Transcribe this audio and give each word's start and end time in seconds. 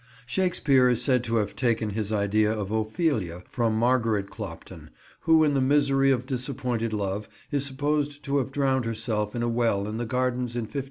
Shakespeare 0.25 0.89
is 0.89 0.99
said 1.03 1.23
to 1.25 1.35
have 1.35 1.55
taken 1.55 1.91
his 1.91 2.11
idea 2.11 2.51
of 2.51 2.71
Ophelia 2.71 3.43
from 3.47 3.75
Margaret 3.75 4.31
Clopton, 4.31 4.89
who 5.25 5.43
in 5.43 5.53
the 5.53 5.61
misery 5.61 6.09
of 6.09 6.25
disappointed 6.25 6.91
love 6.91 7.29
is 7.51 7.67
supposed 7.67 8.23
to 8.23 8.39
have 8.39 8.51
drowned 8.51 8.85
herself 8.85 9.35
in 9.35 9.43
a 9.43 9.47
well 9.47 9.87
in 9.87 9.97
the 9.97 10.07
gardens 10.07 10.55
in 10.55 10.61
1592. 10.61 10.79